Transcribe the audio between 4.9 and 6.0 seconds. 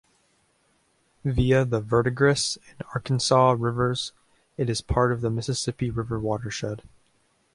of the Mississippi